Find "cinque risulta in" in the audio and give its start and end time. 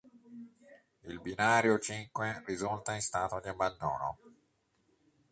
1.77-3.01